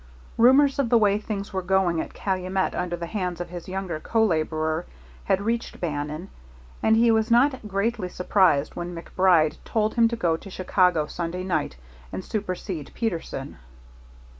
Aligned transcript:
Rumors 0.35 0.79
of 0.79 0.89
the 0.89 0.97
way 0.97 1.19
things 1.19 1.53
were 1.53 1.61
going 1.61 2.01
at 2.01 2.11
Calumet 2.15 2.73
under 2.73 2.95
the 2.95 3.05
hands 3.05 3.39
of 3.39 3.49
his 3.49 3.69
younger 3.69 3.99
co 3.99 4.25
laborer 4.25 4.87
had 5.25 5.41
reached 5.43 5.79
Bannon, 5.79 6.29
and 6.81 6.97
he 6.97 7.11
was 7.11 7.29
not 7.29 7.67
greatly 7.67 8.09
surprised 8.09 8.75
when 8.75 8.95
MacBride 8.95 9.57
told 9.63 9.93
him 9.93 10.07
to 10.07 10.15
go 10.15 10.35
to 10.37 10.49
Chicago 10.49 11.05
Sunday 11.05 11.43
night 11.43 11.75
and 12.11 12.25
supersede 12.25 12.89
Peterson. 12.95 13.59